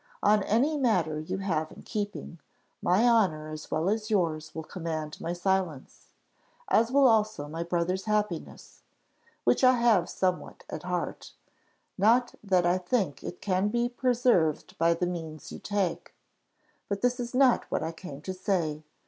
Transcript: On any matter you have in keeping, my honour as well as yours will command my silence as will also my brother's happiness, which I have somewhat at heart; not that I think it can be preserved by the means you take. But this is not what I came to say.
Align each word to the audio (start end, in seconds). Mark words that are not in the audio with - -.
On 0.23 0.41
any 0.41 0.77
matter 0.77 1.19
you 1.19 1.37
have 1.37 1.71
in 1.71 1.83
keeping, 1.83 2.39
my 2.81 3.07
honour 3.07 3.49
as 3.49 3.69
well 3.69 3.87
as 3.87 4.09
yours 4.09 4.55
will 4.55 4.63
command 4.63 5.21
my 5.21 5.31
silence 5.31 6.07
as 6.69 6.91
will 6.91 7.07
also 7.07 7.47
my 7.47 7.61
brother's 7.61 8.05
happiness, 8.05 8.81
which 9.43 9.63
I 9.63 9.73
have 9.73 10.09
somewhat 10.09 10.63
at 10.71 10.81
heart; 10.81 11.33
not 11.99 12.33
that 12.43 12.65
I 12.65 12.79
think 12.79 13.23
it 13.23 13.41
can 13.41 13.67
be 13.67 13.89
preserved 13.89 14.75
by 14.79 14.95
the 14.95 15.05
means 15.05 15.51
you 15.51 15.59
take. 15.59 16.15
But 16.89 17.01
this 17.01 17.19
is 17.19 17.35
not 17.35 17.69
what 17.69 17.83
I 17.83 17.91
came 17.91 18.21
to 18.23 18.33
say. 18.33 18.81